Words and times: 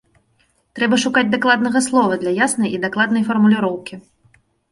Трэба 0.79 0.95
шукаць 1.03 1.23
дакладнага 1.33 1.81
слова 1.89 2.17
для 2.23 2.33
яснай 2.39 2.73
і 2.77 2.81
дакладнай 2.87 3.27
фармуліроўкі. 3.31 4.01